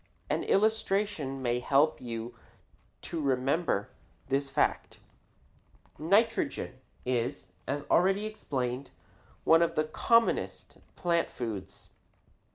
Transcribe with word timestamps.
An 0.31 0.43
illustration 0.45 1.43
may 1.43 1.59
help 1.59 2.01
you 2.01 2.33
to 3.03 3.21
remember 3.21 3.89
this 4.29 4.49
fact. 4.49 4.97
Nitrogen 5.99 6.79
is, 7.05 7.49
as 7.67 7.83
already 7.83 8.25
explained, 8.25 8.89
one 9.43 9.61
of 9.61 9.75
the 9.75 9.83
commonest 9.83 10.77
plant 10.95 11.29
foods. 11.29 11.89